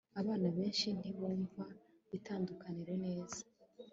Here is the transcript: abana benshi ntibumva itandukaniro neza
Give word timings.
abana 0.19 0.47
benshi 0.57 0.87
ntibumva 0.99 1.63
itandukaniro 2.17 2.93
neza 3.05 3.41